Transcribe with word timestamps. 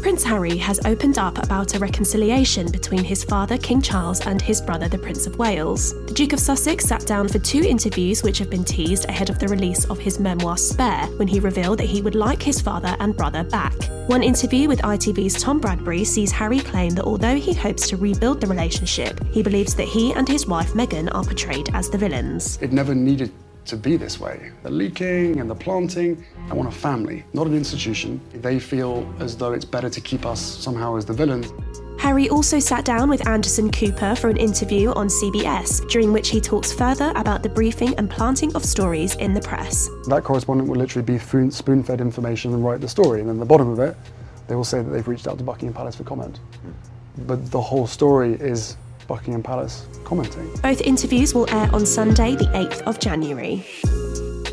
Prince 0.00 0.22
Harry 0.22 0.56
has 0.56 0.78
opened 0.84 1.18
up 1.18 1.42
about 1.42 1.74
a 1.74 1.78
reconciliation 1.80 2.70
between 2.70 3.02
his 3.02 3.24
father, 3.24 3.58
King 3.58 3.82
Charles, 3.82 4.24
and 4.26 4.40
his 4.40 4.60
brother, 4.60 4.88
the 4.88 4.96
Prince 4.96 5.26
of 5.26 5.38
Wales. 5.38 5.92
The 6.06 6.14
Duke 6.14 6.32
of 6.32 6.40
Sussex 6.40 6.84
sat 6.84 7.04
down 7.04 7.28
for 7.28 7.40
two 7.40 7.62
interviews 7.62 8.22
which 8.22 8.38
have 8.38 8.48
been 8.48 8.64
teased 8.64 9.06
ahead 9.06 9.28
of 9.28 9.40
the 9.40 9.48
release 9.48 9.84
of 9.86 9.98
his 9.98 10.20
memoir 10.20 10.56
Spare, 10.56 11.06
when 11.16 11.26
he 11.26 11.40
revealed 11.40 11.80
that 11.80 11.88
he 11.88 12.00
would 12.00 12.14
like 12.14 12.40
his 12.40 12.60
father 12.60 12.96
and 13.00 13.16
brother 13.16 13.42
back. 13.42 13.74
One 14.06 14.22
interview 14.22 14.68
with 14.68 14.80
ITV's 14.82 15.42
Tom 15.42 15.60
Bradby 15.60 16.06
sees 16.06 16.30
Harry 16.30 16.60
claim 16.60 16.90
that 16.94 17.04
although 17.04 17.36
he 17.36 17.52
hopes 17.52 17.88
to 17.88 17.96
rebuild 17.96 18.40
the 18.40 18.46
relationship, 18.46 19.20
he 19.32 19.42
believes 19.42 19.74
that 19.74 19.88
he 19.88 20.12
and 20.14 20.28
his 20.28 20.46
wife 20.46 20.74
Meghan 20.74 21.12
are 21.12 21.24
portrayed 21.24 21.70
as 21.74 21.90
the 21.90 21.98
villains. 21.98 22.56
It 22.62 22.72
never 22.72 22.94
needed 22.94 23.32
to 23.68 23.76
be 23.76 23.96
this 23.96 24.18
way. 24.18 24.50
The 24.62 24.70
leaking 24.70 25.40
and 25.40 25.48
the 25.48 25.54
planting. 25.54 26.24
I 26.50 26.54
want 26.54 26.68
a 26.68 26.72
family, 26.72 27.24
not 27.32 27.46
an 27.46 27.54
institution. 27.54 28.20
They 28.32 28.58
feel 28.58 29.08
as 29.20 29.36
though 29.36 29.52
it's 29.52 29.64
better 29.64 29.90
to 29.90 30.00
keep 30.00 30.26
us 30.26 30.40
somehow 30.40 30.96
as 30.96 31.04
the 31.04 31.12
villains. 31.12 31.52
Harry 31.98 32.30
also 32.30 32.58
sat 32.58 32.84
down 32.84 33.10
with 33.10 33.26
Anderson 33.26 33.70
Cooper 33.70 34.14
for 34.14 34.30
an 34.30 34.36
interview 34.36 34.92
on 34.92 35.08
CBS, 35.08 35.86
during 35.90 36.12
which 36.12 36.30
he 36.30 36.40
talks 36.40 36.72
further 36.72 37.12
about 37.16 37.42
the 37.42 37.48
briefing 37.48 37.94
and 37.96 38.08
planting 38.08 38.54
of 38.54 38.64
stories 38.64 39.16
in 39.16 39.34
the 39.34 39.40
press. 39.40 39.88
That 40.06 40.24
correspondent 40.24 40.68
will 40.68 40.78
literally 40.78 41.04
be 41.04 41.18
spoon 41.18 41.82
fed 41.82 42.00
information 42.00 42.54
and 42.54 42.64
write 42.64 42.80
the 42.80 42.88
story, 42.88 43.20
and 43.20 43.28
then 43.28 43.38
the 43.38 43.44
bottom 43.44 43.68
of 43.68 43.80
it, 43.80 43.96
they 44.46 44.54
will 44.54 44.64
say 44.64 44.80
that 44.80 44.90
they've 44.90 45.06
reached 45.06 45.26
out 45.26 45.38
to 45.38 45.44
Buckingham 45.44 45.74
Palace 45.74 45.96
for 45.96 46.04
comment. 46.04 46.38
But 47.26 47.50
the 47.50 47.60
whole 47.60 47.86
story 47.86 48.34
is 48.34 48.76
Buckingham 49.08 49.42
Palace 49.42 49.88
commenting. 50.04 50.48
Both 50.62 50.82
interviews 50.82 51.34
will 51.34 51.50
air 51.50 51.68
on 51.72 51.84
Sunday, 51.84 52.36
the 52.36 52.44
8th 52.44 52.82
of 52.82 53.00
January. 53.00 53.64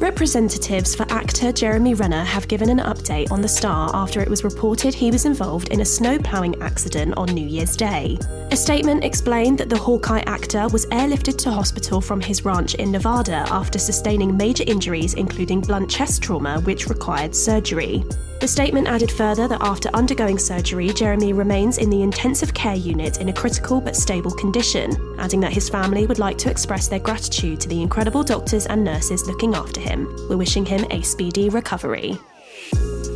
Representatives 0.00 0.94
for 0.94 1.04
actor 1.10 1.50
Jeremy 1.50 1.94
Renner 1.94 2.22
have 2.22 2.46
given 2.46 2.70
an 2.70 2.78
update 2.78 3.32
on 3.32 3.40
the 3.40 3.48
star 3.48 3.90
after 3.94 4.20
it 4.20 4.28
was 4.28 4.44
reported 4.44 4.94
he 4.94 5.10
was 5.10 5.26
involved 5.26 5.70
in 5.70 5.80
a 5.80 5.84
snow 5.84 6.18
ploughing 6.20 6.54
accident 6.62 7.14
on 7.16 7.28
New 7.30 7.46
Year's 7.46 7.76
Day. 7.76 8.16
A 8.52 8.56
statement 8.56 9.02
explained 9.02 9.58
that 9.58 9.68
the 9.68 9.76
Hawkeye 9.76 10.22
actor 10.26 10.68
was 10.68 10.86
airlifted 10.86 11.36
to 11.38 11.50
hospital 11.50 12.00
from 12.00 12.20
his 12.20 12.44
ranch 12.44 12.76
in 12.76 12.92
Nevada 12.92 13.44
after 13.50 13.80
sustaining 13.80 14.36
major 14.36 14.64
injuries, 14.68 15.14
including 15.14 15.60
blunt 15.60 15.90
chest 15.90 16.22
trauma, 16.22 16.60
which 16.60 16.88
required 16.88 17.34
surgery. 17.34 18.04
The 18.40 18.46
statement 18.46 18.86
added 18.86 19.10
further 19.10 19.48
that 19.48 19.62
after 19.62 19.88
undergoing 19.94 20.38
surgery, 20.38 20.90
Jeremy 20.90 21.32
remains 21.32 21.78
in 21.78 21.90
the 21.90 22.02
intensive 22.02 22.54
care 22.54 22.76
unit 22.76 23.20
in 23.20 23.30
a 23.30 23.32
critical 23.32 23.80
but 23.80 23.96
stable 23.96 24.30
condition, 24.30 24.92
adding 25.18 25.40
that 25.40 25.52
his 25.52 25.68
family 25.68 26.06
would 26.06 26.20
like 26.20 26.38
to 26.38 26.50
express 26.50 26.86
their 26.86 27.00
gratitude 27.00 27.60
to 27.60 27.68
the 27.68 27.82
incredible 27.82 28.22
doctors 28.22 28.66
and 28.66 28.84
nurses 28.84 29.26
looking 29.26 29.56
after 29.56 29.80
him. 29.80 29.87
We're 30.28 30.36
wishing 30.36 30.66
him 30.66 30.86
a 30.90 31.02
speedy 31.02 31.48
recovery. 31.48 32.18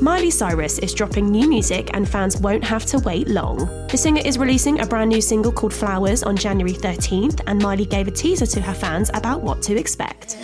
Miley 0.00 0.30
Cyrus 0.30 0.80
is 0.80 0.94
dropping 0.94 1.30
new 1.30 1.48
music 1.48 1.90
and 1.94 2.08
fans 2.08 2.36
won't 2.36 2.64
have 2.64 2.84
to 2.86 2.98
wait 2.98 3.28
long. 3.28 3.58
The 3.86 3.96
singer 3.96 4.22
is 4.24 4.36
releasing 4.36 4.80
a 4.80 4.86
brand 4.86 5.10
new 5.10 5.20
single 5.20 5.52
called 5.52 5.72
Flowers 5.72 6.24
on 6.24 6.36
January 6.36 6.74
13th, 6.74 7.40
and 7.46 7.62
Miley 7.62 7.86
gave 7.86 8.08
a 8.08 8.10
teaser 8.10 8.46
to 8.46 8.60
her 8.60 8.74
fans 8.74 9.10
about 9.14 9.42
what 9.42 9.62
to 9.62 9.76
expect. 9.76 10.36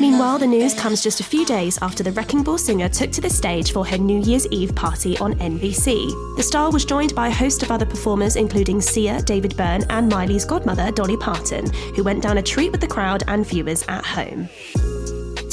Meanwhile, 0.00 0.38
the 0.38 0.46
news 0.46 0.72
comes 0.72 1.02
just 1.02 1.20
a 1.20 1.24
few 1.24 1.44
days 1.44 1.78
after 1.82 2.02
the 2.02 2.12
Wrecking 2.12 2.42
Ball 2.42 2.56
singer 2.56 2.88
took 2.88 3.10
to 3.12 3.20
the 3.20 3.28
stage 3.28 3.72
for 3.72 3.84
her 3.84 3.98
New 3.98 4.20
Year's 4.22 4.46
Eve 4.46 4.74
party 4.74 5.18
on 5.18 5.34
NBC. 5.34 6.36
The 6.36 6.42
star 6.42 6.70
was 6.70 6.86
joined 6.86 7.14
by 7.14 7.28
a 7.28 7.34
host 7.34 7.62
of 7.62 7.70
other 7.70 7.84
performers, 7.84 8.36
including 8.36 8.80
Sia, 8.80 9.20
David 9.20 9.54
Byrne, 9.56 9.84
and 9.90 10.08
Miley's 10.08 10.46
godmother, 10.46 10.90
Dolly 10.92 11.18
Parton, 11.18 11.70
who 11.94 12.02
went 12.02 12.22
down 12.22 12.38
a 12.38 12.42
treat 12.42 12.72
with 12.72 12.80
the 12.80 12.86
crowd 12.86 13.22
and 13.28 13.46
viewers 13.46 13.84
at 13.88 14.04
home. 14.04 14.48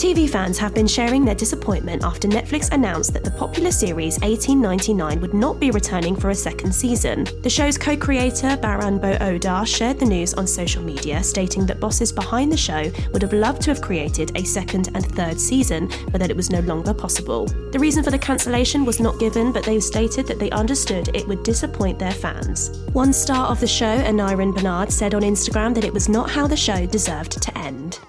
TV 0.02 0.28
fans 0.28 0.58
have 0.58 0.74
been 0.74 0.88
sharing 0.88 1.24
their 1.24 1.36
disappointment 1.36 2.04
after 2.04 2.28
Netflix 2.28 2.72
announced 2.72 3.14
that 3.14 3.24
the 3.24 3.30
popular 3.30 3.70
series 3.70 4.20
1899 4.22 5.22
would 5.22 5.36
not 5.36 5.60
be 5.60 5.70
returning 5.70 6.16
for 6.16 6.32
a 6.32 6.36
second 6.36 6.74
season. 6.74 7.28
The 7.44 7.52
show's 7.52 7.78
co 7.78 7.96
creator, 7.96 8.58
Baran 8.58 8.98
Bo 8.98 9.16
Odar, 9.18 9.68
shared 9.68 10.00
the 10.00 10.08
news 10.08 10.34
on 10.34 10.48
social 10.48 10.82
media, 10.82 11.22
stating 11.22 11.68
that 11.68 11.80
bosses 11.80 12.12
behind 12.12 12.52
the 12.52 12.58
show 12.58 12.92
would 13.14 13.22
have 13.22 13.32
loved 13.32 13.62
to 13.62 13.70
have 13.70 13.84
created 13.84 14.36
a 14.36 14.44
second 14.44 14.90
and 14.96 15.06
third 15.06 15.40
season, 15.40 15.88
but 16.12 16.20
that 16.20 16.32
it 16.32 16.36
was 16.36 16.50
no 16.50 16.62
longer 16.62 16.96
possible. 16.96 17.46
The 17.72 17.78
reason 17.78 18.04
for 18.04 18.10
the 18.10 18.18
cancellation 18.18 18.86
was 18.86 19.00
not 19.00 19.20
given, 19.20 19.52
but 19.52 19.66
they 19.66 19.80
stated 19.80 20.26
that 20.26 20.40
they 20.40 20.50
understood 20.50 21.16
it 21.16 21.28
would 21.28 21.44
disappoint 21.44 22.00
their 22.00 22.12
fans. 22.12 22.80
One 22.94 23.14
star 23.14 23.52
of 23.52 23.60
the 23.60 23.68
show, 23.68 24.00
Aneurin 24.00 24.56
Barnard, 24.56 24.92
said 24.92 25.14
on 25.14 25.22
Instagram 25.22 25.76
that 25.76 25.86
it 25.86 25.94
was 25.94 26.10
not 26.10 26.32
how 26.32 26.48
the 26.48 26.58
show 26.58 26.88
deserved 26.88 27.40
to 27.40 27.56
end. 27.56 28.00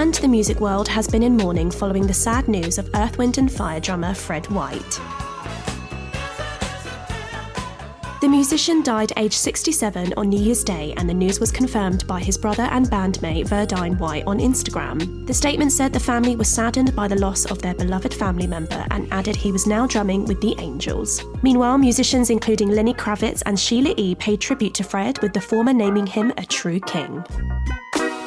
And 0.00 0.14
the 0.14 0.28
music 0.28 0.60
world 0.60 0.88
has 0.88 1.06
been 1.06 1.22
in 1.22 1.36
mourning 1.36 1.70
following 1.70 2.06
the 2.06 2.14
sad 2.14 2.48
news 2.48 2.78
of 2.78 2.88
Earth, 2.94 3.18
Wind 3.18 3.36
and 3.36 3.52
Fire 3.52 3.80
drummer 3.80 4.14
Fred 4.14 4.46
White. 4.46 4.98
The 8.22 8.28
musician 8.28 8.82
died 8.82 9.12
aged 9.18 9.34
67 9.34 10.14
on 10.16 10.30
New 10.30 10.40
Year's 10.40 10.64
Day, 10.64 10.94
and 10.96 11.06
the 11.06 11.12
news 11.12 11.38
was 11.38 11.52
confirmed 11.52 12.06
by 12.06 12.18
his 12.18 12.38
brother 12.38 12.62
and 12.62 12.86
bandmate 12.86 13.46
Verdine 13.46 13.98
White 13.98 14.24
on 14.26 14.38
Instagram. 14.38 15.26
The 15.26 15.34
statement 15.34 15.70
said 15.70 15.92
the 15.92 16.00
family 16.00 16.34
was 16.34 16.48
saddened 16.48 16.96
by 16.96 17.06
the 17.06 17.20
loss 17.20 17.44
of 17.44 17.60
their 17.60 17.74
beloved 17.74 18.14
family 18.14 18.46
member 18.46 18.86
and 18.90 19.06
added 19.12 19.36
he 19.36 19.52
was 19.52 19.66
now 19.66 19.86
drumming 19.86 20.24
with 20.24 20.40
the 20.40 20.54
Angels. 20.58 21.22
Meanwhile, 21.42 21.76
musicians 21.76 22.30
including 22.30 22.70
Lenny 22.70 22.94
Kravitz 22.94 23.42
and 23.44 23.60
Sheila 23.60 23.92
E. 23.98 24.14
paid 24.14 24.40
tribute 24.40 24.72
to 24.76 24.82
Fred, 24.82 25.18
with 25.20 25.34
the 25.34 25.42
former 25.42 25.74
naming 25.74 26.06
him 26.06 26.32
a 26.38 26.46
true 26.46 26.80
king. 26.80 27.22